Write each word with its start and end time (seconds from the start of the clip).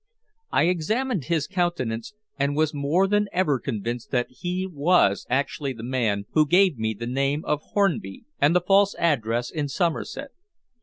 I 0.51 0.63
examined 0.63 1.25
his 1.25 1.45
countenance, 1.45 2.15
and 2.39 2.55
was 2.55 2.73
more 2.73 3.05
than 3.05 3.27
ever 3.31 3.59
convinced 3.59 4.09
that 4.09 4.31
he 4.31 4.65
was 4.65 5.27
actually 5.29 5.73
the 5.73 5.83
man 5.83 6.25
who 6.31 6.47
gave 6.47 6.75
me 6.79 6.95
the 6.95 7.05
name 7.05 7.45
of 7.45 7.61
Hornby 7.73 8.25
and 8.39 8.55
the 8.55 8.61
false 8.61 8.95
address 8.97 9.51
in 9.51 9.67
Somerset. 9.67 10.31